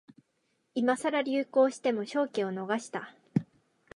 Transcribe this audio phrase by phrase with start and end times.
[0.73, 3.13] 今さら流行しても商機を逃した